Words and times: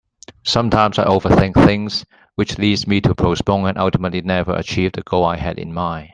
Sometimes 0.47 0.97
I 0.97 1.05
overthink 1.05 1.53
things 1.53 2.07
which 2.33 2.57
leads 2.57 2.87
me 2.87 3.01
to 3.01 3.13
postpone 3.13 3.67
and 3.67 3.77
ultimately 3.77 4.21
never 4.23 4.55
achieve 4.55 4.93
the 4.93 5.03
goal 5.03 5.23
I 5.23 5.37
had 5.37 5.59
in 5.59 5.75
mind. 5.75 6.09